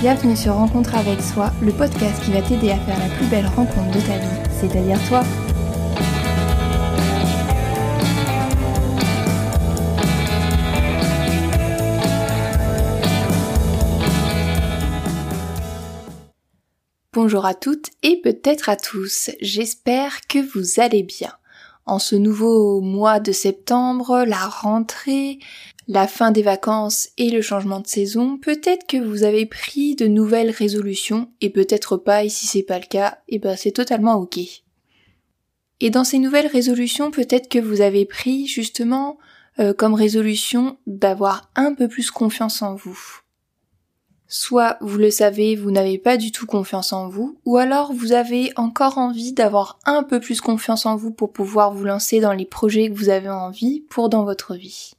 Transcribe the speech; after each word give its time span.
Bienvenue 0.00 0.36
sur 0.36 0.54
Rencontre 0.54 0.94
avec 0.94 1.20
soi, 1.20 1.50
le 1.60 1.72
podcast 1.72 2.22
qui 2.22 2.30
va 2.30 2.40
t'aider 2.40 2.70
à 2.70 2.78
faire 2.78 2.96
la 3.00 3.12
plus 3.16 3.26
belle 3.26 3.48
rencontre 3.48 3.90
de 3.90 4.00
ta 4.00 4.16
vie, 4.16 4.48
c'est-à-dire 4.60 4.96
toi. 5.08 5.24
Bonjour 17.12 17.44
à 17.44 17.54
toutes 17.54 17.90
et 18.04 18.20
peut-être 18.22 18.68
à 18.68 18.76
tous, 18.76 19.30
j'espère 19.40 20.20
que 20.28 20.38
vous 20.38 20.80
allez 20.80 21.02
bien. 21.02 21.37
En 21.88 21.98
ce 21.98 22.16
nouveau 22.16 22.82
mois 22.82 23.18
de 23.18 23.32
septembre, 23.32 24.22
la 24.26 24.46
rentrée, 24.46 25.38
la 25.86 26.06
fin 26.06 26.32
des 26.32 26.42
vacances 26.42 27.08
et 27.16 27.30
le 27.30 27.40
changement 27.40 27.80
de 27.80 27.86
saison, 27.86 28.36
peut-être 28.36 28.86
que 28.86 28.98
vous 28.98 29.22
avez 29.22 29.46
pris 29.46 29.96
de 29.96 30.06
nouvelles 30.06 30.50
résolutions 30.50 31.30
et 31.40 31.48
peut-être 31.48 31.96
pas 31.96 32.24
et 32.24 32.28
si 32.28 32.46
c'est 32.46 32.62
pas 32.62 32.78
le 32.78 32.84
cas, 32.84 33.20
et 33.28 33.36
eh 33.36 33.38
ben 33.38 33.56
c'est 33.56 33.72
totalement 33.72 34.16
ok. 34.16 34.38
Et 35.80 35.88
dans 35.88 36.04
ces 36.04 36.18
nouvelles 36.18 36.46
résolutions, 36.46 37.10
peut-être 37.10 37.48
que 37.48 37.58
vous 37.58 37.80
avez 37.80 38.04
pris 38.04 38.46
justement 38.46 39.16
euh, 39.58 39.72
comme 39.72 39.94
résolution 39.94 40.76
d'avoir 40.86 41.50
un 41.56 41.72
peu 41.72 41.88
plus 41.88 42.10
confiance 42.10 42.60
en 42.60 42.74
vous. 42.74 43.00
Soit 44.30 44.76
vous 44.82 44.98
le 44.98 45.10
savez, 45.10 45.56
vous 45.56 45.70
n'avez 45.70 45.96
pas 45.96 46.18
du 46.18 46.32
tout 46.32 46.44
confiance 46.44 46.92
en 46.92 47.08
vous, 47.08 47.38
ou 47.46 47.56
alors 47.56 47.94
vous 47.94 48.12
avez 48.12 48.52
encore 48.56 48.98
envie 48.98 49.32
d'avoir 49.32 49.78
un 49.86 50.02
peu 50.02 50.20
plus 50.20 50.42
confiance 50.42 50.84
en 50.84 50.96
vous 50.96 51.10
pour 51.10 51.32
pouvoir 51.32 51.72
vous 51.72 51.84
lancer 51.84 52.20
dans 52.20 52.34
les 52.34 52.44
projets 52.44 52.90
que 52.90 52.94
vous 52.94 53.08
avez 53.08 53.30
envie 53.30 53.80
pour 53.88 54.10
dans 54.10 54.24
votre 54.24 54.54
vie. 54.54 54.92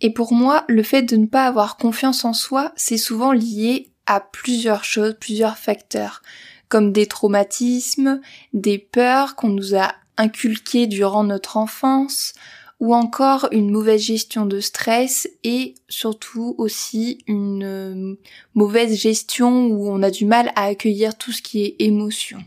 Et 0.00 0.12
pour 0.12 0.32
moi, 0.32 0.64
le 0.68 0.82
fait 0.82 1.02
de 1.02 1.16
ne 1.16 1.26
pas 1.26 1.46
avoir 1.46 1.76
confiance 1.76 2.24
en 2.24 2.32
soi, 2.32 2.72
c'est 2.74 2.98
souvent 2.98 3.30
lié 3.30 3.92
à 4.06 4.20
plusieurs 4.20 4.84
choses, 4.84 5.16
plusieurs 5.18 5.56
facteurs, 5.56 6.22
comme 6.68 6.92
des 6.92 7.06
traumatismes, 7.06 8.20
des 8.52 8.78
peurs 8.78 9.36
qu'on 9.36 9.48
nous 9.48 9.76
a 9.76 9.92
inculquées 10.16 10.88
durant 10.88 11.22
notre 11.22 11.56
enfance, 11.56 12.34
ou 12.78 12.94
encore 12.94 13.48
une 13.52 13.70
mauvaise 13.70 14.02
gestion 14.02 14.44
de 14.46 14.60
stress 14.60 15.28
et 15.44 15.74
surtout 15.88 16.54
aussi 16.58 17.18
une 17.26 17.64
euh, 17.64 18.14
mauvaise 18.54 18.94
gestion 18.94 19.66
où 19.66 19.88
on 19.88 20.02
a 20.02 20.10
du 20.10 20.26
mal 20.26 20.52
à 20.56 20.64
accueillir 20.64 21.16
tout 21.16 21.32
ce 21.32 21.42
qui 21.42 21.64
est 21.64 21.76
émotion. 21.78 22.38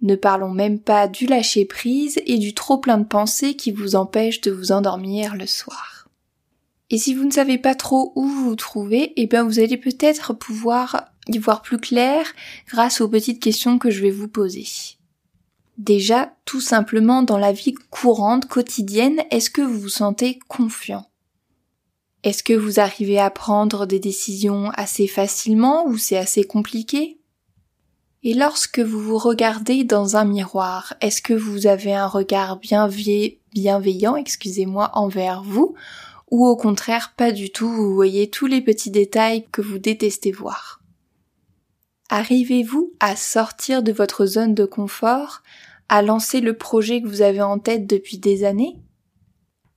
Ne 0.00 0.14
parlons 0.14 0.50
même 0.50 0.78
pas 0.78 1.08
du 1.08 1.26
lâcher 1.26 1.64
prise 1.64 2.20
et 2.26 2.38
du 2.38 2.54
trop 2.54 2.78
plein 2.78 2.98
de 2.98 3.04
pensées 3.04 3.54
qui 3.54 3.72
vous 3.72 3.96
empêchent 3.96 4.40
de 4.40 4.52
vous 4.52 4.70
endormir 4.70 5.34
le 5.34 5.46
soir. 5.46 6.08
Et 6.90 6.98
si 6.98 7.14
vous 7.14 7.24
ne 7.24 7.32
savez 7.32 7.58
pas 7.58 7.74
trop 7.74 8.12
où 8.14 8.26
vous 8.26 8.44
vous 8.44 8.56
trouvez, 8.56 9.12
eh 9.16 9.26
bien 9.26 9.42
vous 9.42 9.58
allez 9.58 9.76
peut-être 9.76 10.32
pouvoir 10.32 11.10
y 11.26 11.38
voir 11.38 11.62
plus 11.62 11.78
clair 11.78 12.32
grâce 12.68 13.00
aux 13.00 13.08
petites 13.08 13.42
questions 13.42 13.78
que 13.78 13.90
je 13.90 14.00
vais 14.00 14.10
vous 14.10 14.28
poser. 14.28 14.97
Déjà, 15.78 16.34
tout 16.44 16.60
simplement 16.60 17.22
dans 17.22 17.38
la 17.38 17.52
vie 17.52 17.74
courante, 17.90 18.48
quotidienne, 18.48 19.22
est-ce 19.30 19.48
que 19.48 19.62
vous 19.62 19.78
vous 19.78 19.88
sentez 19.88 20.40
confiant? 20.48 21.06
Est-ce 22.24 22.42
que 22.42 22.52
vous 22.52 22.80
arrivez 22.80 23.20
à 23.20 23.30
prendre 23.30 23.86
des 23.86 24.00
décisions 24.00 24.70
assez 24.70 25.06
facilement 25.06 25.86
ou 25.86 25.96
c'est 25.96 26.18
assez 26.18 26.42
compliqué? 26.42 27.20
Et 28.24 28.34
lorsque 28.34 28.80
vous 28.80 29.00
vous 29.00 29.18
regardez 29.18 29.84
dans 29.84 30.16
un 30.16 30.24
miroir, 30.24 30.94
est-ce 31.00 31.22
que 31.22 31.32
vous 31.32 31.68
avez 31.68 31.94
un 31.94 32.08
regard 32.08 32.58
bienveillant, 32.58 34.16
excusez-moi, 34.16 34.90
envers 34.94 35.44
vous 35.44 35.76
ou 36.30 36.44
au 36.44 36.56
contraire 36.56 37.14
pas 37.16 37.30
du 37.30 37.50
tout, 37.50 37.70
vous 37.70 37.94
voyez 37.94 38.28
tous 38.28 38.46
les 38.46 38.60
petits 38.60 38.90
détails 38.90 39.46
que 39.52 39.62
vous 39.62 39.78
détestez 39.78 40.32
voir? 40.32 40.82
Arrivez-vous 42.10 42.92
à 42.98 43.14
sortir 43.14 43.82
de 43.82 43.92
votre 43.92 44.26
zone 44.26 44.54
de 44.54 44.64
confort, 44.64 45.42
à 45.88 46.02
lancer 46.02 46.40
le 46.40 46.56
projet 46.56 47.02
que 47.02 47.08
vous 47.08 47.22
avez 47.22 47.42
en 47.42 47.58
tête 47.58 47.86
depuis 47.86 48.18
des 48.18 48.44
années? 48.44 48.76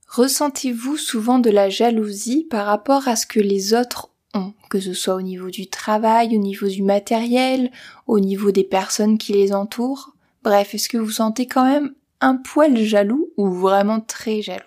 Ressentez-vous 0.08 0.96
souvent 0.96 1.38
de 1.38 1.50
la 1.50 1.70
jalousie 1.70 2.46
par 2.50 2.66
rapport 2.66 3.08
à 3.08 3.16
ce 3.16 3.26
que 3.26 3.40
les 3.40 3.72
autres 3.72 4.10
ont, 4.34 4.52
que 4.68 4.80
ce 4.80 4.92
soit 4.92 5.14
au 5.14 5.22
niveau 5.22 5.48
du 5.48 5.68
travail, 5.68 6.36
au 6.36 6.40
niveau 6.40 6.68
du 6.68 6.82
matériel, 6.82 7.70
au 8.06 8.20
niveau 8.20 8.50
des 8.50 8.64
personnes 8.64 9.16
qui 9.16 9.32
les 9.32 9.54
entourent? 9.54 10.14
Bref, 10.42 10.74
est-ce 10.74 10.88
que 10.88 10.98
vous 10.98 11.10
sentez 11.10 11.46
quand 11.46 11.64
même 11.64 11.94
un 12.20 12.36
poil 12.36 12.76
jaloux 12.76 13.30
ou 13.36 13.50
vraiment 13.50 14.00
très 14.00 14.42
jaloux? 14.42 14.62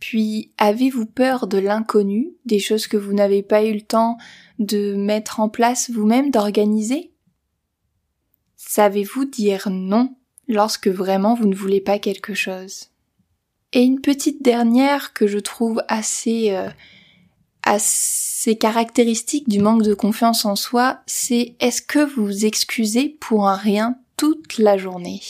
Puis, 0.00 0.52
avez-vous 0.58 1.06
peur 1.06 1.46
de 1.46 1.58
l'inconnu, 1.58 2.32
des 2.44 2.58
choses 2.58 2.86
que 2.86 2.96
vous 2.96 3.12
n'avez 3.12 3.42
pas 3.42 3.64
eu 3.64 3.74
le 3.74 3.80
temps 3.80 4.18
de 4.58 4.94
mettre 4.94 5.40
en 5.40 5.48
place 5.48 5.90
vous-même, 5.90 6.30
d'organiser? 6.30 7.12
Savez-vous 8.56 9.24
dire 9.24 9.68
non 9.70 10.14
lorsque 10.48 10.88
vraiment 10.88 11.34
vous 11.34 11.46
ne 11.46 11.54
voulez 11.54 11.80
pas 11.80 11.98
quelque 11.98 12.34
chose? 12.34 12.90
Et 13.72 13.82
une 13.82 14.00
petite 14.00 14.42
dernière 14.42 15.12
que 15.12 15.26
je 15.26 15.38
trouve 15.38 15.82
assez 15.88 16.50
euh, 16.50 16.68
assez 17.62 18.56
caractéristique 18.56 19.48
du 19.48 19.58
manque 19.58 19.82
de 19.82 19.94
confiance 19.94 20.44
en 20.44 20.56
soi, 20.56 21.00
c'est 21.06 21.56
est-ce 21.60 21.82
que 21.82 21.98
vous 21.98 22.26
vous 22.26 22.46
excusez 22.46 23.08
pour 23.20 23.48
un 23.48 23.56
rien 23.56 23.98
toute 24.16 24.58
la 24.58 24.78
journée? 24.78 25.20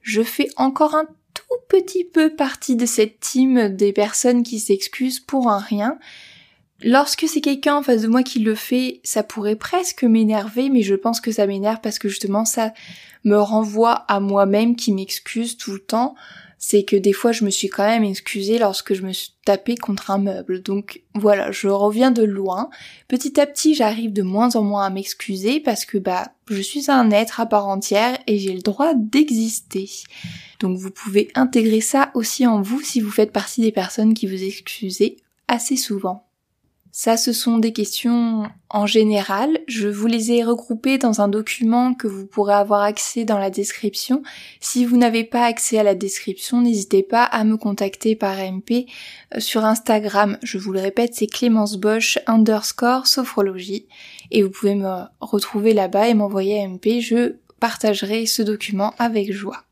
Je 0.00 0.22
fais 0.22 0.48
encore 0.56 0.94
un 0.94 1.06
petit 1.70 2.04
peu 2.04 2.34
partie 2.34 2.76
de 2.76 2.86
cette 2.86 3.20
team 3.20 3.74
des 3.74 3.92
personnes 3.92 4.42
qui 4.42 4.60
s'excusent 4.60 5.20
pour 5.20 5.48
un 5.48 5.58
rien. 5.58 5.98
Lorsque 6.82 7.26
c'est 7.28 7.40
quelqu'un 7.40 7.76
en 7.76 7.82
face 7.82 8.02
de 8.02 8.08
moi 8.08 8.22
qui 8.22 8.38
le 8.38 8.54
fait, 8.54 9.00
ça 9.04 9.22
pourrait 9.22 9.56
presque 9.56 10.04
m'énerver, 10.04 10.70
mais 10.70 10.82
je 10.82 10.94
pense 10.94 11.20
que 11.20 11.32
ça 11.32 11.46
m'énerve 11.46 11.80
parce 11.82 11.98
que 11.98 12.08
justement 12.08 12.44
ça 12.44 12.72
me 13.24 13.36
renvoie 13.36 13.92
à 14.08 14.20
moi-même 14.20 14.76
qui 14.76 14.92
m'excuse 14.92 15.56
tout 15.56 15.72
le 15.72 15.80
temps 15.80 16.14
c'est 16.62 16.84
que 16.84 16.94
des 16.94 17.14
fois 17.14 17.32
je 17.32 17.44
me 17.46 17.50
suis 17.50 17.70
quand 17.70 17.86
même 17.86 18.04
excusée 18.04 18.58
lorsque 18.58 18.92
je 18.92 19.02
me 19.02 19.12
suis 19.12 19.32
tapée 19.46 19.76
contre 19.76 20.10
un 20.10 20.18
meuble. 20.18 20.62
Donc 20.62 21.02
voilà, 21.14 21.50
je 21.50 21.68
reviens 21.68 22.10
de 22.10 22.22
loin. 22.22 22.68
Petit 23.08 23.40
à 23.40 23.46
petit, 23.46 23.74
j'arrive 23.74 24.12
de 24.12 24.22
moins 24.22 24.54
en 24.56 24.62
moins 24.62 24.84
à 24.84 24.90
m'excuser 24.90 25.58
parce 25.58 25.86
que 25.86 25.96
bah 25.96 26.32
je 26.50 26.60
suis 26.60 26.90
un 26.90 27.10
être 27.10 27.40
à 27.40 27.46
part 27.46 27.66
entière 27.66 28.18
et 28.26 28.38
j'ai 28.38 28.52
le 28.52 28.60
droit 28.60 28.92
d'exister. 28.94 29.88
Donc 30.60 30.76
vous 30.76 30.90
pouvez 30.90 31.30
intégrer 31.34 31.80
ça 31.80 32.10
aussi 32.12 32.46
en 32.46 32.60
vous 32.60 32.82
si 32.82 33.00
vous 33.00 33.10
faites 33.10 33.32
partie 33.32 33.62
des 33.62 33.72
personnes 33.72 34.12
qui 34.12 34.26
vous 34.26 34.44
excusez 34.44 35.16
assez 35.48 35.78
souvent. 35.78 36.26
Ça, 36.92 37.16
ce 37.16 37.32
sont 37.32 37.58
des 37.58 37.72
questions 37.72 38.50
en 38.68 38.84
général. 38.84 39.58
Je 39.68 39.86
vous 39.88 40.08
les 40.08 40.32
ai 40.32 40.42
regroupées 40.42 40.98
dans 40.98 41.20
un 41.20 41.28
document 41.28 41.94
que 41.94 42.08
vous 42.08 42.26
pourrez 42.26 42.54
avoir 42.54 42.82
accès 42.82 43.24
dans 43.24 43.38
la 43.38 43.50
description. 43.50 44.22
Si 44.58 44.84
vous 44.84 44.96
n'avez 44.96 45.22
pas 45.22 45.44
accès 45.44 45.78
à 45.78 45.84
la 45.84 45.94
description, 45.94 46.60
n'hésitez 46.60 47.04
pas 47.04 47.22
à 47.22 47.44
me 47.44 47.56
contacter 47.56 48.16
par 48.16 48.36
MP 48.36 48.86
euh, 49.34 49.40
sur 49.40 49.64
Instagram. 49.64 50.36
Je 50.42 50.58
vous 50.58 50.72
le 50.72 50.80
répète, 50.80 51.14
c'est 51.14 51.28
Clémence 51.28 51.76
Bosch 51.76 52.18
underscore 52.26 53.06
sophrologie. 53.06 53.86
Et 54.32 54.42
vous 54.42 54.50
pouvez 54.50 54.74
me 54.74 55.04
retrouver 55.20 55.74
là-bas 55.74 56.08
et 56.08 56.14
m'envoyer 56.14 56.66
MP. 56.66 57.00
Je 57.00 57.36
partagerai 57.60 58.26
ce 58.26 58.42
document 58.42 58.94
avec 58.98 59.32
joie. 59.32 59.64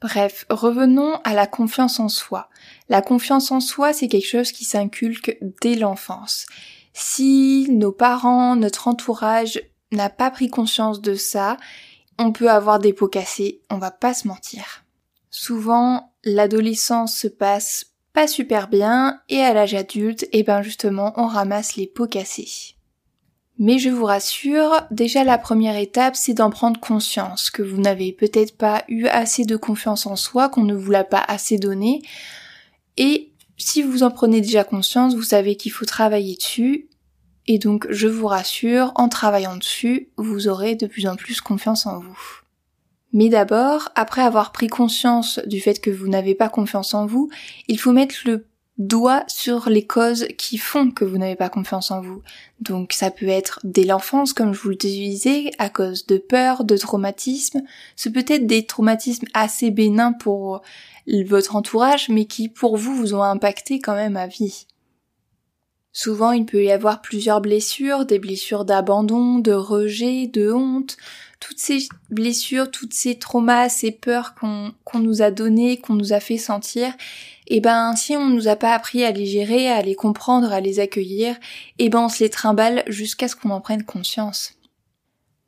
Bref, 0.00 0.46
revenons 0.48 1.20
à 1.24 1.34
la 1.34 1.46
confiance 1.46 2.00
en 2.00 2.08
soi. 2.08 2.48
La 2.90 3.02
confiance 3.02 3.52
en 3.52 3.60
soi, 3.60 3.92
c'est 3.92 4.08
quelque 4.08 4.26
chose 4.26 4.50
qui 4.50 4.64
s'inculque 4.64 5.38
dès 5.62 5.76
l'enfance. 5.76 6.46
Si 6.92 7.68
nos 7.70 7.92
parents, 7.92 8.56
notre 8.56 8.88
entourage 8.88 9.62
n'a 9.92 10.10
pas 10.10 10.30
pris 10.30 10.48
conscience 10.48 11.00
de 11.00 11.14
ça, 11.14 11.56
on 12.18 12.32
peut 12.32 12.50
avoir 12.50 12.80
des 12.80 12.92
pots 12.92 13.08
cassés, 13.08 13.62
on 13.70 13.78
va 13.78 13.92
pas 13.92 14.12
se 14.12 14.26
mentir. 14.26 14.84
Souvent, 15.30 16.12
l'adolescence 16.24 17.16
se 17.16 17.28
passe 17.28 17.86
pas 18.12 18.26
super 18.26 18.66
bien 18.66 19.20
et 19.28 19.40
à 19.40 19.54
l'âge 19.54 19.74
adulte, 19.74 20.24
et 20.24 20.40
eh 20.40 20.42
ben 20.42 20.60
justement, 20.60 21.12
on 21.16 21.28
ramasse 21.28 21.76
les 21.76 21.86
pots 21.86 22.08
cassés. 22.08 22.74
Mais 23.58 23.78
je 23.78 23.88
vous 23.88 24.04
rassure, 24.04 24.82
déjà 24.90 25.22
la 25.22 25.38
première 25.38 25.76
étape, 25.76 26.16
c'est 26.16 26.34
d'en 26.34 26.50
prendre 26.50 26.80
conscience, 26.80 27.50
que 27.50 27.62
vous 27.62 27.80
n'avez 27.80 28.10
peut-être 28.10 28.56
pas 28.56 28.82
eu 28.88 29.06
assez 29.06 29.44
de 29.44 29.56
confiance 29.56 30.06
en 30.06 30.16
soi, 30.16 30.48
qu'on 30.48 30.64
ne 30.64 30.74
vous 30.74 30.90
l'a 30.90 31.04
pas 31.04 31.24
assez 31.28 31.56
donné. 31.56 32.02
Et 33.02 33.32
si 33.56 33.82
vous 33.82 34.02
en 34.02 34.10
prenez 34.10 34.42
déjà 34.42 34.62
conscience, 34.62 35.14
vous 35.14 35.22
savez 35.22 35.56
qu'il 35.56 35.72
faut 35.72 35.86
travailler 35.86 36.36
dessus. 36.36 36.90
Et 37.46 37.58
donc, 37.58 37.86
je 37.88 38.06
vous 38.06 38.26
rassure, 38.26 38.92
en 38.94 39.08
travaillant 39.08 39.56
dessus, 39.56 40.10
vous 40.18 40.48
aurez 40.48 40.74
de 40.74 40.86
plus 40.86 41.06
en 41.06 41.16
plus 41.16 41.40
confiance 41.40 41.86
en 41.86 41.98
vous. 41.98 42.18
Mais 43.14 43.30
d'abord, 43.30 43.88
après 43.94 44.20
avoir 44.20 44.52
pris 44.52 44.68
conscience 44.68 45.40
du 45.46 45.62
fait 45.62 45.80
que 45.80 45.90
vous 45.90 46.08
n'avez 46.08 46.34
pas 46.34 46.50
confiance 46.50 46.92
en 46.92 47.06
vous, 47.06 47.30
il 47.68 47.80
faut 47.80 47.92
mettre 47.92 48.16
le 48.26 48.46
doigt 48.80 49.24
sur 49.28 49.68
les 49.68 49.86
causes 49.86 50.26
qui 50.38 50.56
font 50.56 50.90
que 50.90 51.04
vous 51.04 51.18
n'avez 51.18 51.36
pas 51.36 51.50
confiance 51.50 51.90
en 51.90 52.00
vous. 52.00 52.22
Donc 52.60 52.92
ça 52.92 53.10
peut 53.10 53.28
être 53.28 53.60
dès 53.62 53.84
l'enfance, 53.84 54.32
comme 54.32 54.54
je 54.54 54.60
vous 54.60 54.70
le 54.70 54.76
disais, 54.76 55.50
à 55.58 55.68
cause 55.68 56.06
de 56.06 56.16
peur, 56.16 56.64
de 56.64 56.76
traumatisme. 56.76 57.60
Ce 57.94 58.08
peut 58.08 58.24
être 58.26 58.46
des 58.46 58.66
traumatismes 58.66 59.26
assez 59.34 59.70
bénins 59.70 60.12
pour 60.12 60.62
votre 61.26 61.56
entourage, 61.56 62.08
mais 62.08 62.24
qui 62.24 62.48
pour 62.48 62.78
vous 62.78 62.94
vous 62.94 63.14
ont 63.14 63.22
impacté 63.22 63.80
quand 63.80 63.94
même 63.94 64.16
à 64.16 64.26
vie. 64.26 64.66
Souvent, 65.92 66.32
il 66.32 66.46
peut 66.46 66.62
y 66.62 66.70
avoir 66.70 67.02
plusieurs 67.02 67.40
blessures, 67.40 68.06
des 68.06 68.18
blessures 68.18 68.64
d'abandon, 68.64 69.40
de 69.40 69.52
rejet, 69.52 70.26
de 70.28 70.52
honte, 70.52 70.96
toutes 71.40 71.58
ces 71.58 71.88
blessures, 72.10 72.70
toutes 72.70 72.94
ces 72.94 73.18
traumas, 73.18 73.70
ces 73.70 73.90
peurs 73.90 74.34
qu'on 74.34 74.98
nous 74.98 75.22
a 75.22 75.30
données, 75.30 75.78
qu'on 75.78 75.94
nous 75.94 76.12
a 76.12 76.20
fait 76.20 76.38
sentir, 76.38 76.94
et 77.46 77.56
eh 77.56 77.60
ben 77.60 77.96
si 77.96 78.14
on 78.14 78.28
nous 78.28 78.46
a 78.46 78.54
pas 78.54 78.74
appris 78.74 79.02
à 79.02 79.10
les 79.10 79.26
gérer, 79.26 79.68
à 79.68 79.82
les 79.82 79.96
comprendre, 79.96 80.52
à 80.52 80.60
les 80.60 80.78
accueillir, 80.78 81.34
et 81.78 81.86
eh 81.86 81.88
ben 81.88 82.02
on 82.02 82.08
se 82.08 82.22
les 82.22 82.30
trimballe 82.30 82.84
jusqu'à 82.86 83.26
ce 83.26 83.34
qu'on 83.34 83.50
en 83.50 83.60
prenne 83.60 83.82
conscience. 83.82 84.52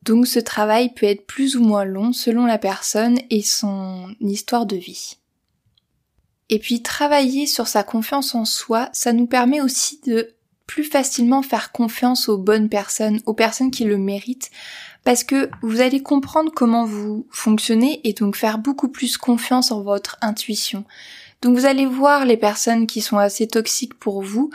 Donc 0.03 0.27
ce 0.27 0.41
travail 0.41 0.93
peut 0.95 1.07
être 1.07 1.27
plus 1.27 1.57
ou 1.57 1.63
moins 1.63 1.85
long 1.85 2.13
selon 2.13 2.45
la 2.45 2.59
personne 2.59 3.19
et 3.31 3.43
son 3.43 4.17
histoire 4.21 4.67
de 4.67 4.77
vie. 4.77 5.19
Et 6.49 6.59
puis 6.59 6.83
travailler 6.83 7.47
sur 7.47 7.69
sa 7.69 7.85
confiance 7.85 8.35
en 8.35 8.45
soi, 8.45 8.89
ça 8.93 9.13
nous 9.13 9.27
permet 9.27 9.61
aussi 9.61 10.01
de 10.07 10.35
plus 10.67 10.85
facilement 10.85 11.43
faire 11.43 11.71
confiance 11.71 12.29
aux 12.29 12.39
bonnes 12.39 12.69
personnes, 12.69 13.21
aux 13.27 13.35
personnes 13.35 13.71
qui 13.71 13.85
le 13.85 13.99
méritent, 13.99 14.51
parce 15.05 15.25
que 15.25 15.51
vous 15.63 15.81
allez 15.81 16.03
comprendre 16.03 16.53
comment 16.55 16.85
vous 16.85 17.27
fonctionnez 17.31 18.01
et 18.05 18.13
donc 18.13 18.37
faire 18.37 18.59
beaucoup 18.59 18.89
plus 18.89 19.17
confiance 19.17 19.71
en 19.73 19.83
votre 19.83 20.17
intuition. 20.21 20.85
Donc 21.41 21.57
vous 21.57 21.67
allez 21.67 21.87
voir 21.87 22.25
les 22.25 22.37
personnes 22.37 22.87
qui 22.87 23.01
sont 23.01 23.19
assez 23.19 23.49
toxiques 23.49 23.95
pour 23.95 24.23
vous 24.23 24.51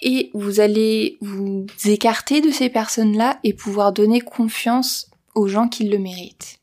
et 0.00 0.30
vous 0.34 0.60
allez 0.60 1.16
vous 1.20 1.66
écarter 1.86 2.40
de 2.40 2.50
ces 2.50 2.68
personnes-là 2.68 3.38
et 3.44 3.54
pouvoir 3.54 3.92
donner 3.92 4.20
confiance 4.20 5.10
aux 5.34 5.48
gens 5.48 5.68
qui 5.68 5.84
le 5.84 5.98
méritent. 5.98 6.60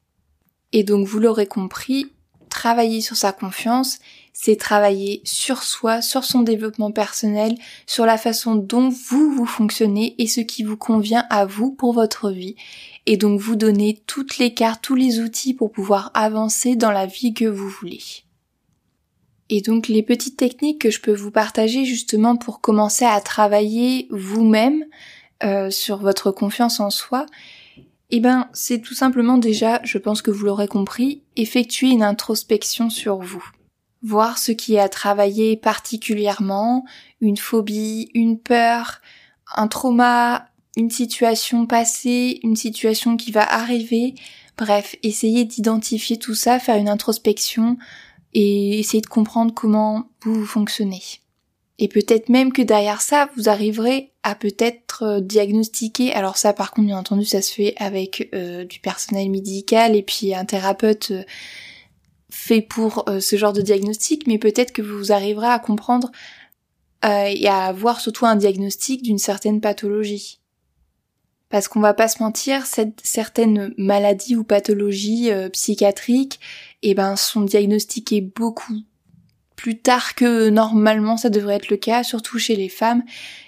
Et 0.71 0.83
donc 0.83 1.07
vous 1.07 1.19
l'aurez 1.19 1.47
compris, 1.47 2.11
travailler 2.49 3.01
sur 3.01 3.15
sa 3.15 3.31
confiance, 3.31 3.99
c'est 4.37 4.57
travailler 4.57 5.21
sur 5.23 5.63
soi, 5.63 6.01
sur 6.01 6.25
son 6.25 6.41
développement 6.41 6.91
personnel, 6.91 7.55
sur 7.87 8.05
la 8.05 8.17
façon 8.17 8.55
dont 8.55 8.89
vous 8.89 9.31
vous 9.31 9.45
fonctionnez 9.45 10.13
et 10.17 10.27
ce 10.27 10.41
qui 10.41 10.63
vous 10.63 10.75
convient 10.75 11.25
à 11.29 11.45
vous 11.45 11.71
pour 11.71 11.93
votre 11.93 12.31
vie. 12.31 12.57
Et 13.05 13.15
donc 13.15 13.39
vous 13.39 13.55
donner 13.55 14.03
toutes 14.07 14.37
les 14.37 14.53
cartes, 14.53 14.83
tous 14.83 14.95
les 14.95 15.21
outils 15.21 15.53
pour 15.53 15.71
pouvoir 15.71 16.11
avancer 16.13 16.75
dans 16.75 16.91
la 16.91 17.05
vie 17.05 17.33
que 17.33 17.45
vous 17.45 17.69
voulez. 17.69 18.01
Et 19.49 19.61
donc 19.61 19.87
les 19.87 20.03
petites 20.03 20.35
techniques 20.35 20.81
que 20.81 20.91
je 20.91 20.99
peux 20.99 21.15
vous 21.15 21.31
partager 21.31 21.85
justement 21.85 22.35
pour 22.35 22.59
commencer 22.59 23.05
à 23.05 23.21
travailler 23.21 24.09
vous-même 24.11 24.83
euh, 25.43 25.71
sur 25.71 25.99
votre 25.99 26.31
confiance 26.31 26.81
en 26.81 26.89
soi, 26.89 27.25
eh 28.11 28.19
ben 28.19 28.49
c'est 28.51 28.81
tout 28.81 28.95
simplement 28.95 29.37
déjà, 29.37 29.79
je 29.85 29.97
pense 29.97 30.21
que 30.21 30.29
vous 30.29 30.43
l'aurez 30.43 30.67
compris, 30.67 31.23
effectuer 31.37 31.87
une 31.87 32.03
introspection 32.03 32.89
sur 32.89 33.19
vous. 33.19 33.49
Voir 34.05 34.37
ce 34.37 34.51
qui 34.51 34.75
est 34.75 34.79
à 34.79 34.89
travailler 34.89 35.57
particulièrement, 35.57 36.85
une 37.21 37.37
phobie, 37.37 38.09
une 38.13 38.39
peur, 38.39 39.01
un 39.55 39.67
trauma, 39.67 40.47
une 40.77 40.91
situation 40.91 41.65
passée, 41.65 42.39
une 42.43 42.55
situation 42.55 43.17
qui 43.17 43.31
va 43.31 43.41
arriver, 43.41 44.13
bref, 44.57 44.95
essayer 45.03 45.45
d'identifier 45.45 46.17
tout 46.17 46.35
ça, 46.35 46.59
faire 46.59 46.77
une 46.77 46.89
introspection, 46.89 47.77
et 48.35 48.79
essayer 48.79 49.01
de 49.01 49.07
comprendre 49.07 49.53
comment 49.53 50.09
vous, 50.21 50.45
fonctionnez. 50.45 51.01
Et 51.79 51.87
peut-être 51.87 52.29
même 52.29 52.53
que 52.53 52.61
derrière 52.61 53.01
ça, 53.01 53.29
vous 53.35 53.49
arriverez 53.49 54.11
à 54.23 54.35
peut-être 54.35 55.03
euh, 55.03 55.19
diagnostiquer. 55.19 56.13
Alors 56.13 56.37
ça, 56.37 56.53
par 56.53 56.71
contre, 56.71 56.87
bien 56.87 56.97
entendu, 56.97 57.25
ça 57.25 57.41
se 57.41 57.53
fait 57.53 57.73
avec 57.77 58.29
euh, 58.33 58.65
du 58.65 58.79
personnel 58.79 59.29
médical 59.29 59.95
et 59.95 60.03
puis 60.03 60.33
un 60.35 60.45
thérapeute 60.45 61.11
euh, 61.11 61.23
fait 62.29 62.61
pour 62.61 63.05
ce 63.19 63.35
genre 63.35 63.53
de 63.53 63.61
diagnostic. 63.61 64.27
Mais 64.27 64.37
peut-être 64.37 64.71
que 64.71 64.81
vous 64.81 65.11
arriverez 65.11 65.47
à 65.47 65.59
comprendre 65.59 66.11
et 67.03 67.47
à 67.47 67.65
avoir 67.65 67.99
surtout 67.99 68.25
un 68.25 68.35
diagnostic 68.35 69.03
d'une 69.03 69.19
certaine 69.19 69.61
pathologie. 69.61 70.39
Parce 71.49 71.67
qu'on 71.67 71.79
va 71.79 71.93
pas 71.93 72.07
se 72.07 72.23
mentir, 72.23 72.65
cette, 72.65 72.99
certaines 73.03 73.73
maladies 73.77 74.35
ou 74.35 74.43
pathologies 74.43 75.29
psychiatriques, 75.53 76.39
eh 76.81 76.95
ben, 76.95 77.15
sont 77.15 77.41
diagnostiquées 77.41 78.21
beaucoup 78.21 78.81
plus 79.55 79.79
tard 79.79 80.15
que 80.15 80.49
normalement 80.49 81.17
ça 81.17 81.29
devrait 81.29 81.55
être 81.55 81.69
le 81.69 81.77
cas, 81.77 82.03
surtout 82.03 82.37
chez 82.37 82.55
les 82.55 82.69
femmes. 82.69 83.03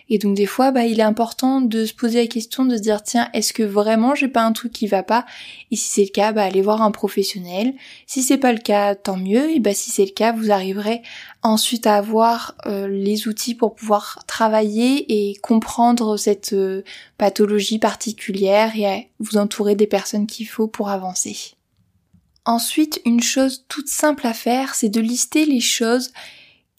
Et 0.10 0.20
donc 0.20 0.36
des 0.36 0.46
fois, 0.46 0.72
bah, 0.72 0.86
il 0.86 1.00
est 1.00 1.04
important 1.04 1.60
de 1.60 1.86
se 1.86 1.94
poser 1.94 2.22
la 2.22 2.28
question 2.28 2.66
de 2.66 2.78
se 2.78 2.82
dire 2.82 3.04
tiens, 3.04 3.30
est-ce 3.34 3.52
que 3.52 3.64
vraiment 3.64 4.16
j'ai 4.16 4.30
pas 4.30 4.44
un 4.44 4.54
truc 4.54 4.72
qui 4.72 4.88
va 4.88 5.04
pas? 5.04 5.26
Et 5.72 5.76
si 5.76 5.90
c'est 5.90 6.04
le 6.04 6.12
cas, 6.12 6.32
bah, 6.32 6.44
allez 6.44 6.62
voir 6.62 6.82
un 6.82 6.92
professionnel. 6.92 7.74
Si 8.06 8.24
c'est 8.24 8.38
pas 8.38 8.54
le 8.54 8.60
cas, 8.60 8.96
tant 8.96 9.18
mieux. 9.18 9.52
Et 9.52 9.60
bah, 9.60 9.74
si 9.74 9.92
c'est 9.92 10.06
le 10.06 10.12
cas, 10.12 10.32
vous 10.32 10.52
arriverez 10.52 11.02
ensuite 11.44 11.88
à 11.88 11.96
avoir 11.96 12.56
euh, 12.66 12.88
les 12.88 13.28
outils 13.28 13.56
pour 13.56 13.76
pouvoir 13.76 14.24
travailler 14.28 15.30
et 15.30 15.36
comprendre 15.38 16.18
cette 16.18 16.54
euh, 16.54 16.84
pathologie 17.18 17.80
particulière 17.80 18.72
et 18.76 18.86
à 18.88 19.00
vous 19.20 19.38
entourer 19.38 19.76
des 19.76 19.88
personnes 19.88 20.28
qu'il 20.28 20.48
faut 20.48 20.68
pour 20.68 20.90
avancer. 20.90 21.57
Ensuite, 22.48 23.02
une 23.04 23.22
chose 23.22 23.66
toute 23.68 23.90
simple 23.90 24.26
à 24.26 24.34
faire, 24.34 24.74
c'est 24.74 24.88
de 24.88 25.02
lister 25.02 25.46
les 25.46 25.60
choses 25.60 26.14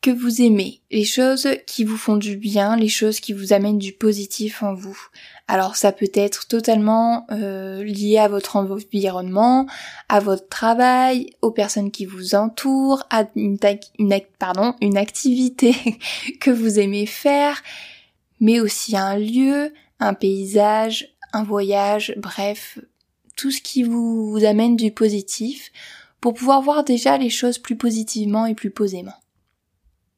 que 0.00 0.10
vous 0.10 0.40
aimez, 0.40 0.80
les 0.90 1.04
choses 1.04 1.46
qui 1.66 1.84
vous 1.84 1.98
font 1.98 2.16
du 2.16 2.38
bien, 2.38 2.74
les 2.74 2.88
choses 2.88 3.20
qui 3.20 3.34
vous 3.34 3.52
amènent 3.52 3.78
du 3.78 3.92
positif 3.92 4.62
en 4.62 4.72
vous. 4.72 4.98
Alors 5.46 5.76
ça 5.76 5.92
peut 5.92 6.10
être 6.14 6.48
totalement 6.48 7.26
euh, 7.32 7.84
lié 7.84 8.16
à 8.16 8.28
votre 8.28 8.56
environnement, 8.56 9.66
à 10.08 10.20
votre 10.20 10.48
travail, 10.48 11.34
aux 11.42 11.50
personnes 11.50 11.90
qui 11.90 12.06
vous 12.06 12.34
entourent, 12.34 13.04
à 13.10 13.24
une, 13.36 13.58
activité 14.96 15.74
que 16.40 16.50
vous 16.50 16.78
aimez 16.78 17.04
faire, 17.04 17.62
mais 18.40 18.58
aussi 18.58 18.96
un 18.96 19.18
lieu, 19.18 19.74
un 20.00 20.14
paysage, 20.14 21.14
un 21.34 21.44
voyage, 21.44 22.14
bref, 22.16 22.78
tout 23.38 23.52
ce 23.52 23.62
qui 23.62 23.84
vous 23.84 24.36
amène 24.44 24.76
du 24.76 24.90
positif 24.90 25.72
pour 26.20 26.34
pouvoir 26.34 26.60
voir 26.60 26.84
déjà 26.84 27.16
les 27.16 27.30
choses 27.30 27.56
plus 27.56 27.76
positivement 27.76 28.44
et 28.44 28.54
plus 28.54 28.70
posément. 28.70 29.14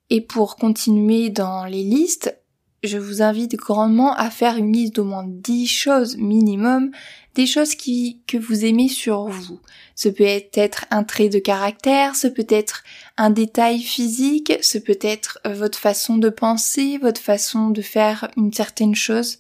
Et 0.09 0.23
pour 0.23 0.57
continuer 0.57 1.29
dans 1.29 1.67
les 1.67 1.85
listes, 1.85 2.35
je 2.83 2.97
vous 2.97 3.21
invite 3.21 3.57
grandement 3.57 4.15
à 4.15 4.31
faire 4.31 4.57
une 4.57 4.73
liste 4.73 4.97
d'au 4.97 5.05
moins 5.05 5.27
10 5.27 5.67
choses 5.67 6.17
minimum, 6.17 6.91
des 7.35 7.47
choses 7.47 7.75
qui, 7.75 8.23
que 8.27 8.39
vous 8.39 8.65
aimez 8.65 8.89
sur 8.89 9.29
vous. 9.29 9.61
Ce 9.95 10.09
peut 10.09 10.25
être 10.25 10.87
un 10.91 11.05
trait 11.05 11.29
de 11.29 11.39
caractère, 11.39 12.17
ce 12.17 12.27
peut 12.27 12.47
être 12.49 12.83
un 13.19 13.29
détail 13.29 13.81
physique, 13.81 14.55
ce 14.62 14.79
peut 14.79 14.99
être 15.03 15.39
votre 15.45 15.79
façon 15.79 16.17
de 16.17 16.31
penser, 16.31 16.97
votre 16.97 17.21
façon 17.21 17.69
de 17.69 17.83
faire 17.83 18.31
une 18.39 18.53
certaine 18.53 18.95
chose. 18.95 19.39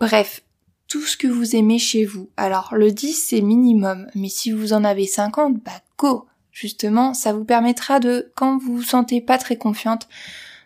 Bref, 0.00 0.42
tout 0.88 1.02
ce 1.02 1.16
que 1.16 1.28
vous 1.28 1.54
aimez 1.54 1.78
chez 1.78 2.04
vous. 2.04 2.30
Alors 2.36 2.74
le 2.74 2.90
10 2.90 3.12
c'est 3.12 3.42
minimum, 3.42 4.08
mais 4.14 4.28
si 4.28 4.50
vous 4.50 4.72
en 4.72 4.84
avez 4.84 5.06
50, 5.06 5.62
bah 5.62 5.82
go 5.98 6.26
Justement, 6.50 7.14
ça 7.14 7.32
vous 7.32 7.44
permettra 7.44 8.00
de, 8.00 8.32
quand 8.34 8.58
vous 8.58 8.78
vous 8.78 8.82
sentez 8.82 9.20
pas 9.20 9.38
très 9.38 9.56
confiante, 9.56 10.08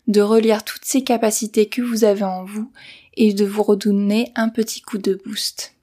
de 0.08 0.22
relire 0.22 0.64
toutes 0.64 0.86
ces 0.86 1.04
capacités 1.04 1.68
que 1.68 1.82
vous 1.82 2.04
avez 2.04 2.22
en 2.22 2.44
vous 2.44 2.70
et 3.14 3.34
de 3.34 3.44
vous 3.44 3.62
redonner 3.62 4.32
un 4.34 4.48
petit 4.48 4.80
coup 4.80 4.96
de 4.96 5.20
boost. 5.26 5.74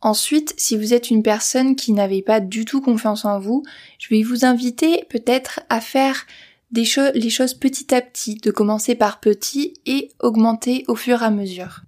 Ensuite, 0.00 0.54
si 0.56 0.78
vous 0.78 0.94
êtes 0.94 1.10
une 1.10 1.22
personne 1.22 1.76
qui 1.76 1.92
n'avait 1.92 2.22
pas 2.22 2.40
du 2.40 2.64
tout 2.64 2.80
confiance 2.80 3.26
en 3.26 3.38
vous, 3.38 3.64
je 3.98 4.08
vais 4.08 4.22
vous 4.22 4.46
inviter 4.46 5.04
peut-être 5.10 5.60
à 5.68 5.82
faire 5.82 6.26
des 6.70 6.84
les 7.14 7.30
choses 7.30 7.54
petit 7.54 7.94
à 7.94 8.00
petit, 8.00 8.36
de 8.36 8.50
commencer 8.50 8.94
par 8.94 9.20
petit 9.20 9.74
et 9.84 10.10
augmenter 10.20 10.84
au 10.88 10.96
fur 10.96 11.22
et 11.22 11.26
à 11.26 11.30
mesure 11.30 11.85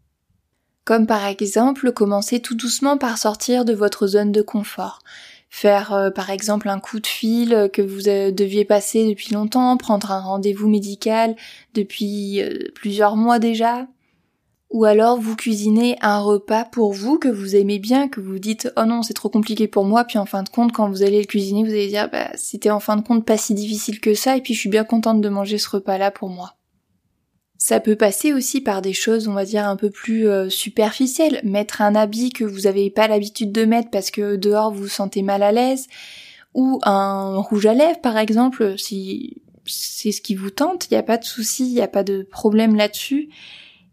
comme 0.88 1.07
par 1.07 1.26
exemple 1.26 1.92
commencer 1.92 2.40
tout 2.40 2.54
doucement 2.54 2.97
par 2.97 3.18
sortir 3.18 3.66
de 3.66 3.75
votre 3.75 4.07
zone 4.07 4.33
de 4.33 4.40
confort. 4.40 5.00
Faire 5.50 5.92
euh, 5.92 6.09
par 6.09 6.30
exemple 6.30 6.66
un 6.71 6.80
coup 6.80 6.99
de 6.99 7.07
fil 7.07 7.68
que 7.75 7.83
vous 7.83 8.09
euh, 8.09 8.30
deviez 8.30 8.64
passer 8.64 9.07
depuis 9.07 9.35
longtemps, 9.35 9.76
prendre 9.76 10.11
un 10.12 10.21
rendez-vous 10.21 10.66
médical 10.66 11.37
depuis 11.75 12.40
euh, 12.40 12.71
plusieurs 12.75 13.16
mois 13.16 13.38
déjà, 13.38 13.87
ou 14.71 14.87
alors 14.87 15.21
vous 15.21 15.37
cuisinez 15.37 15.99
un 16.00 16.21
repas 16.21 16.64
pour 16.64 16.95
vous 16.95 17.18
que 17.18 17.28
vous 17.28 17.54
aimez 17.54 17.78
bien, 17.78 18.09
que 18.09 18.23
vous 18.23 18.38
dites 18.38 18.73
oh 18.78 18.87
non 18.87 19.02
c'est 19.02 19.12
trop 19.12 19.28
compliqué 19.28 19.68
pour 19.68 19.85
moi, 19.85 20.04
puis 20.04 20.16
en 20.16 20.25
fin 20.25 20.42
de 20.42 20.49
compte 20.49 20.73
quand 20.73 20.88
vous 20.88 21.02
allez 21.02 21.21
le 21.21 21.26
cuisiner 21.26 21.64
vous 21.64 21.71
allez 21.71 21.88
dire 21.88 22.09
bah 22.11 22.30
c'était 22.35 22.71
en 22.71 22.80
fin 22.80 22.97
de 22.97 23.07
compte 23.07 23.26
pas 23.26 23.37
si 23.37 23.52
difficile 23.52 24.00
que 24.00 24.14
ça 24.14 24.38
et 24.38 24.40
puis 24.40 24.54
je 24.54 24.61
suis 24.61 24.71
bien 24.71 24.85
contente 24.85 25.21
de 25.21 25.28
manger 25.28 25.59
ce 25.59 25.68
repas 25.68 25.99
là 25.99 26.11
pour 26.11 26.30
moi. 26.30 26.57
Ça 27.60 27.80
peut 27.80 27.96
passer 27.96 28.32
aussi 28.32 28.60
par 28.60 28.82
des 28.82 28.92
choses, 28.92 29.26
on 29.26 29.32
va 29.32 29.44
dire, 29.44 29.66
un 29.66 29.74
peu 29.74 29.90
plus 29.90 30.28
euh, 30.28 30.48
superficielles. 30.48 31.40
Mettre 31.42 31.82
un 31.82 31.96
habit 31.96 32.30
que 32.30 32.44
vous 32.44 32.60
n'avez 32.62 32.88
pas 32.88 33.08
l'habitude 33.08 33.50
de 33.50 33.64
mettre 33.64 33.90
parce 33.90 34.12
que 34.12 34.36
dehors 34.36 34.72
vous 34.72 34.82
vous 34.82 34.88
sentez 34.88 35.22
mal 35.22 35.42
à 35.42 35.50
l'aise. 35.50 35.88
Ou 36.54 36.78
un 36.84 37.36
rouge 37.38 37.66
à 37.66 37.74
lèvres, 37.74 38.00
par 38.00 38.16
exemple, 38.16 38.78
si 38.78 39.42
c'est 39.66 40.12
ce 40.12 40.20
qui 40.20 40.36
vous 40.36 40.50
tente, 40.50 40.86
il 40.86 40.94
n'y 40.94 40.98
a 40.98 41.02
pas 41.02 41.18
de 41.18 41.24
souci, 41.24 41.66
il 41.66 41.74
n'y 41.74 41.82
a 41.82 41.88
pas 41.88 42.04
de 42.04 42.22
problème 42.22 42.76
là-dessus. 42.76 43.28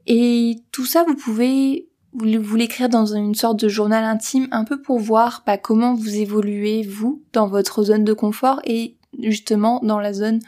Et 0.06 0.58
tout 0.72 0.86
ça, 0.86 1.04
vous 1.08 1.16
pouvez 1.16 1.90
vous 2.14 2.56
l'écrire 2.56 2.88
dans 2.88 3.08
une 3.08 3.36
sorte 3.36 3.60
de 3.60 3.68
journal 3.68 4.04
intime, 4.04 4.48
un 4.52 4.64
peu 4.64 4.82
pour 4.82 5.00
voir 5.00 5.44
bah, 5.46 5.58
comment 5.58 5.96
vous 5.96 6.16
évoluez, 6.16 6.84
vous, 6.84 7.24
dans 7.34 7.48
votre 7.48 7.84
zone 7.84 8.06
de 8.06 8.14
confort 8.14 8.62
et 8.64 8.96
justement 9.20 9.82
dans 9.84 10.00
la 10.00 10.14
zone 10.14 10.40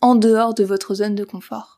en 0.00 0.14
dehors 0.14 0.54
de 0.54 0.64
votre 0.64 0.94
zone 0.94 1.14
de 1.14 1.24
confort. 1.24 1.77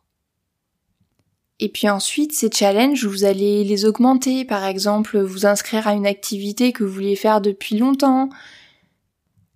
Et 1.62 1.68
puis 1.68 1.90
ensuite, 1.90 2.32
ces 2.32 2.50
challenges, 2.50 3.04
vous 3.04 3.24
allez 3.24 3.64
les 3.64 3.84
augmenter. 3.84 4.46
Par 4.46 4.64
exemple, 4.64 5.20
vous 5.20 5.44
inscrire 5.44 5.86
à 5.86 5.92
une 5.92 6.06
activité 6.06 6.72
que 6.72 6.82
vous 6.82 6.92
vouliez 6.92 7.16
faire 7.16 7.42
depuis 7.42 7.76
longtemps, 7.76 8.30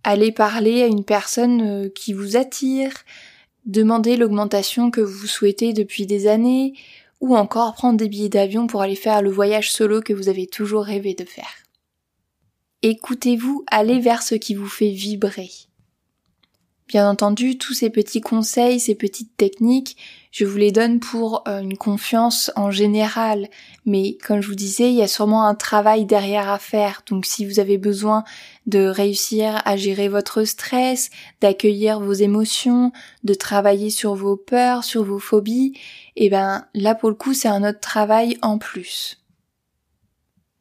aller 0.04 0.30
parler 0.30 0.82
à 0.82 0.87
une 0.87 1.04
personne 1.04 1.62
euh, 1.62 1.88
qui 1.88 2.12
vous 2.12 2.37
attire, 2.37 2.92
demander 3.64 4.18
l'augmentation 4.18 4.90
que 4.90 5.00
vous 5.00 5.26
souhaitez 5.26 5.73
depuis 5.73 6.04
des 6.04 6.26
années, 6.26 6.75
ou 7.23 7.34
encore 7.34 7.73
prendre 7.73 7.96
des 7.96 8.11
billets 8.11 8.28
d'avion 8.28 8.66
pour 8.66 8.82
aller 8.82 8.96
faire 8.96 9.23
le 9.23 9.30
voyage 9.30 9.73
solo 9.73 10.02
que 10.02 10.12
vous 10.12 10.28
avez 10.28 10.46
toujours 10.46 10.84
rêvé 10.84 11.14
de 11.14 11.25
faire. 11.25 11.54
Écoutez-vous 12.82 13.64
aller 13.70 13.99
vers 13.99 14.23
ce 14.23 14.34
qui 14.34 14.54
vous 14.54 14.68
fait 14.68 14.90
vibrer. 14.90 15.49
Bien 16.86 17.08
entendu, 17.08 17.56
tous 17.56 17.72
ces 17.72 17.88
petits 17.88 18.20
conseils, 18.20 18.78
ces 18.78 18.94
petites 18.94 19.34
techniques, 19.38 19.96
je 20.30 20.44
vous 20.44 20.58
les 20.58 20.70
donne 20.70 21.00
pour 21.00 21.42
euh, 21.48 21.60
une 21.60 21.78
confiance 21.78 22.50
en 22.56 22.70
général. 22.70 23.48
Mais 23.86 24.18
comme 24.26 24.42
je 24.42 24.48
vous 24.48 24.54
disais, 24.54 24.90
il 24.90 24.96
y 24.96 25.02
a 25.02 25.08
sûrement 25.08 25.46
un 25.46 25.54
travail 25.54 26.04
derrière 26.04 26.50
à 26.50 26.58
faire. 26.58 27.02
Donc 27.08 27.24
si 27.24 27.46
vous 27.46 27.58
avez 27.58 27.78
besoin 27.78 28.22
de 28.66 28.86
réussir 28.86 29.62
à 29.64 29.76
gérer 29.78 30.08
votre 30.08 30.44
stress, 30.44 31.08
d'accueillir 31.40 32.00
vos 32.00 32.12
émotions, 32.12 32.92
de 33.22 33.32
travailler 33.32 33.88
sur 33.88 34.14
vos 34.14 34.36
peurs, 34.36 34.84
sur 34.84 35.04
vos 35.04 35.18
phobies, 35.18 35.72
eh 36.16 36.28
ben 36.28 36.66
là 36.74 36.94
pour 36.94 37.08
le 37.08 37.14
coup 37.14 37.32
c'est 37.32 37.48
un 37.48 37.66
autre 37.66 37.80
travail 37.80 38.36
en 38.42 38.58
plus 38.58 39.24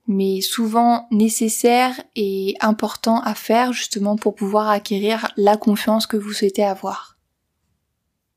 mais 0.08 0.42
souvent 0.42 1.08
nécessaire 1.12 2.00
et 2.16 2.56
important 2.60 3.22
à 3.22 3.36
faire 3.36 3.74
justement 3.74 4.16
pour 4.16 4.36
pouvoir 4.36 4.70
acquérir 4.70 5.30
la 5.38 5.58
confiance 5.58 6.08
que 6.08 6.18
vous 6.18 6.34
souhaitez 6.34 6.64
avoir. 6.64 7.14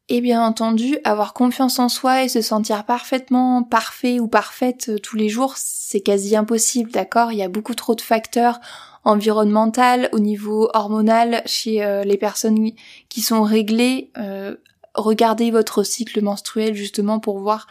Et 0.08 0.20
bien 0.20 0.40
entendu, 0.44 0.98
avoir 1.02 1.34
confiance 1.34 1.80
en 1.80 1.88
soi 1.88 2.22
et 2.22 2.28
se 2.28 2.40
sentir 2.40 2.84
parfaitement 2.84 3.64
parfait 3.64 4.20
ou 4.20 4.28
parfaite 4.28 4.90
euh, 4.90 4.98
tous 4.98 5.16
les 5.16 5.28
jours, 5.28 5.54
c'est 5.56 6.00
quasi 6.00 6.36
impossible, 6.36 6.92
d'accord? 6.92 7.32
Il 7.32 7.38
y 7.38 7.42
a 7.42 7.48
beaucoup 7.48 7.74
trop 7.74 7.96
de 7.96 8.00
facteurs 8.00 8.60
environnementaux 9.02 10.08
au 10.12 10.20
niveau 10.20 10.70
hormonal 10.74 11.42
chez 11.46 11.82
euh, 11.82 12.04
les 12.04 12.18
personnes 12.18 12.70
qui 13.08 13.20
sont 13.20 13.42
réglées. 13.42 14.12
Euh, 14.16 14.54
regardez 14.94 15.50
votre 15.50 15.82
cycle 15.82 16.22
menstruel 16.22 16.74
justement 16.74 17.18
pour 17.18 17.40
voir 17.40 17.66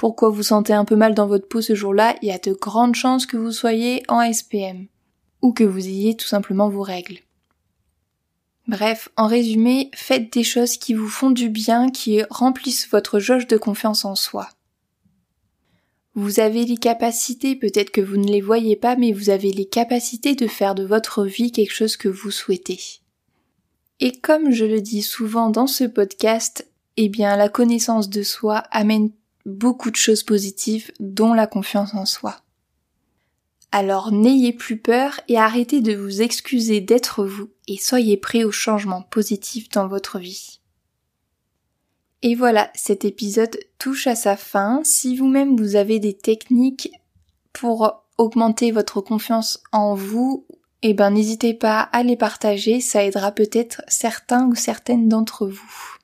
pourquoi 0.00 0.30
vous 0.30 0.44
sentez 0.44 0.72
un 0.72 0.86
peu 0.86 0.96
mal 0.96 1.14
dans 1.14 1.26
votre 1.26 1.46
peau 1.46 1.60
ce 1.60 1.74
jour-là, 1.74 2.16
il 2.22 2.28
y 2.28 2.32
a 2.32 2.38
de 2.38 2.54
grandes 2.54 2.94
chances 2.94 3.26
que 3.26 3.36
vous 3.36 3.52
soyez 3.52 4.02
en 4.08 4.22
SPM 4.32 4.86
ou 5.42 5.52
que 5.52 5.62
vous 5.62 5.86
ayez 5.86 6.16
tout 6.16 6.26
simplement 6.26 6.70
vos 6.70 6.80
règles. 6.80 7.18
Bref, 8.66 9.10
en 9.18 9.26
résumé, 9.26 9.90
faites 9.94 10.32
des 10.32 10.42
choses 10.42 10.78
qui 10.78 10.94
vous 10.94 11.06
font 11.06 11.30
du 11.30 11.50
bien, 11.50 11.90
qui 11.90 12.22
remplissent 12.30 12.88
votre 12.88 13.18
jauge 13.18 13.46
de 13.46 13.58
confiance 13.58 14.06
en 14.06 14.14
soi. 14.14 14.48
Vous 16.14 16.40
avez 16.40 16.64
les 16.64 16.78
capacités, 16.78 17.54
peut-être 17.54 17.90
que 17.90 18.00
vous 18.00 18.16
ne 18.16 18.32
les 18.32 18.40
voyez 18.40 18.76
pas, 18.76 18.96
mais 18.96 19.12
vous 19.12 19.28
avez 19.28 19.52
les 19.52 19.66
capacités 19.66 20.34
de 20.34 20.46
faire 20.46 20.74
de 20.74 20.84
votre 20.86 21.26
vie 21.26 21.52
quelque 21.52 21.74
chose 21.74 21.98
que 21.98 22.08
vous 22.08 22.30
souhaitez. 22.30 22.80
Et 24.00 24.12
comme 24.12 24.50
je 24.50 24.64
le 24.64 24.80
dis 24.80 25.02
souvent 25.02 25.50
dans 25.50 25.66
ce 25.66 25.84
podcast, 25.84 26.66
eh 26.96 27.10
bien 27.10 27.36
la 27.36 27.50
connaissance 27.50 28.08
de 28.08 28.22
soi 28.22 28.62
amène 28.70 29.10
beaucoup 29.46 29.90
de 29.90 29.96
choses 29.96 30.22
positives, 30.22 30.92
dont 31.00 31.34
la 31.34 31.46
confiance 31.46 31.94
en 31.94 32.06
soi. 32.06 32.42
Alors 33.72 34.10
n'ayez 34.10 34.52
plus 34.52 34.78
peur 34.78 35.20
et 35.28 35.38
arrêtez 35.38 35.80
de 35.80 35.94
vous 35.94 36.22
excuser 36.22 36.80
d'être 36.80 37.24
vous 37.24 37.50
et 37.68 37.76
soyez 37.76 38.16
prêts 38.16 38.42
au 38.42 38.50
changement 38.50 39.02
positif 39.02 39.68
dans 39.68 39.86
votre 39.86 40.18
vie. 40.18 40.60
Et 42.22 42.34
voilà, 42.34 42.70
cet 42.74 43.04
épisode 43.04 43.56
touche 43.78 44.06
à 44.06 44.14
sa 44.14 44.36
fin. 44.36 44.80
Si 44.84 45.16
vous-même 45.16 45.56
vous 45.56 45.76
avez 45.76 46.00
des 46.00 46.14
techniques 46.14 46.90
pour 47.52 48.04
augmenter 48.18 48.72
votre 48.72 49.00
confiance 49.00 49.62
en 49.72 49.94
vous, 49.94 50.46
eh 50.82 50.92
ben 50.92 51.10
n'hésitez 51.10 51.54
pas 51.54 51.80
à 51.80 52.02
les 52.02 52.16
partager, 52.16 52.80
ça 52.80 53.04
aidera 53.04 53.32
peut-être 53.32 53.82
certains 53.88 54.46
ou 54.48 54.54
certaines 54.54 55.08
d'entre 55.08 55.46
vous. 55.46 55.96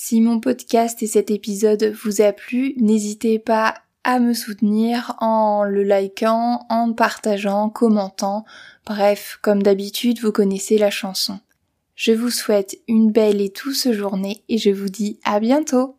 Si 0.00 0.20
mon 0.20 0.38
podcast 0.38 1.02
et 1.02 1.08
cet 1.08 1.32
épisode 1.32 1.92
vous 2.04 2.20
a 2.20 2.32
plu, 2.32 2.74
n'hésitez 2.76 3.40
pas 3.40 3.74
à 4.04 4.20
me 4.20 4.32
soutenir 4.32 5.16
en 5.18 5.64
le 5.64 5.82
likant, 5.82 6.64
en 6.70 6.92
partageant, 6.92 7.68
commentant. 7.68 8.44
Bref, 8.86 9.40
comme 9.42 9.60
d'habitude, 9.60 10.20
vous 10.20 10.30
connaissez 10.30 10.78
la 10.78 10.90
chanson. 10.90 11.40
Je 11.96 12.12
vous 12.12 12.30
souhaite 12.30 12.78
une 12.86 13.10
belle 13.10 13.40
et 13.40 13.52
douce 13.52 13.90
journée 13.90 14.44
et 14.48 14.56
je 14.56 14.70
vous 14.70 14.88
dis 14.88 15.18
à 15.24 15.40
bientôt 15.40 15.96